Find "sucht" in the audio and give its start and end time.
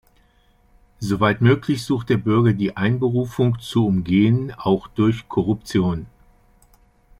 1.83-2.09